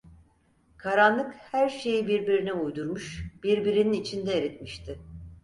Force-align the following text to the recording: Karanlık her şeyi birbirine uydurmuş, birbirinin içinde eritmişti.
Karanlık 0.77 1.33
her 1.33 1.69
şeyi 1.69 2.07
birbirine 2.07 2.53
uydurmuş, 2.53 3.27
birbirinin 3.43 3.93
içinde 3.93 4.37
eritmişti. 4.37 4.99